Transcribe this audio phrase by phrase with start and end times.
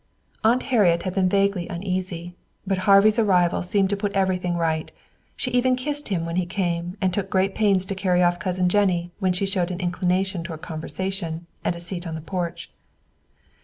[0.43, 2.33] Aunt Harriet had been vaguely uneasy,
[2.65, 4.91] but Harvey's arrival seemed to put everything right.
[5.35, 8.67] She even kissed him when he came, and took great pains to carry off Cousin
[8.67, 12.71] Jennie when she showed an inclination toward conversation and a seat on the porch.